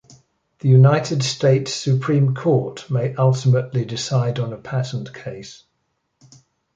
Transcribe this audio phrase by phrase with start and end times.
[0.61, 5.63] The United States Supreme Court may ultimately decide on a patent case.